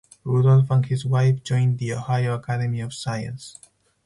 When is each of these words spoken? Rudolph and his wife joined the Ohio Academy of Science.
Rudolph 0.23 0.71
and 0.71 0.83
his 0.87 1.05
wife 1.05 1.43
joined 1.43 1.77
the 1.77 1.93
Ohio 1.93 2.33
Academy 2.33 2.81
of 2.81 2.91
Science. 2.91 3.59